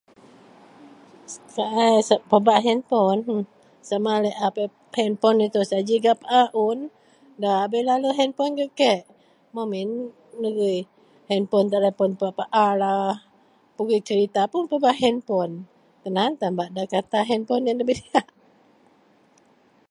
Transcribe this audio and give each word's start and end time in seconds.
Sai 2.07 2.19
pebak 2.29 2.59
henpon 2.65 3.17
huh, 3.27 3.43
sama 3.87 4.13
laei 4.23 4.37
a 4.45 4.47
henpon 4.99 5.35
itou 5.45 5.65
saji 5.71 5.95
gak 6.05 6.19
paa 6.23 6.45
un, 6.67 6.79
nda 7.37 7.51
bei 7.71 7.83
lalu 7.89 8.09
henpon 8.19 8.49
gak 8.59 8.71
kek, 8.79 8.99
memin 9.55 9.89
pegui 10.41 10.75
henpon 11.31 11.63
ndapaalah. 12.15 13.13
Pegui 13.75 13.99
cerita 14.07 14.41
puun 14.51 14.63
pebak 14.71 14.95
henpon. 15.03 15.49
Tan 16.01 16.15
aan 16.21 16.33
tan 16.39 16.51
bak 16.59 16.69
ngata 16.73 17.19
henpon 17.29 17.65
yen 17.67 17.79
debei 17.79 17.97
diyak. 18.01 18.27